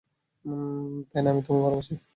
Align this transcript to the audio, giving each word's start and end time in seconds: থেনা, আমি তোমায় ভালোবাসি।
থেনা, 1.11 1.29
আমি 1.29 1.41
তোমায় 1.41 1.63
ভালোবাসি। 1.63 1.93